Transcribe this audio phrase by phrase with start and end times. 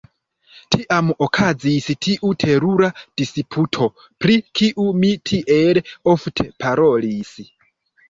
[0.75, 2.91] Tiam okazis tiu terura
[3.23, 3.91] disputo,
[4.25, 5.85] pri kiu mi tiel
[6.17, 7.41] ofte parolis.